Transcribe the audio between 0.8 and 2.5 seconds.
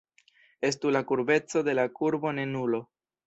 la kurbeco de la kurbo ne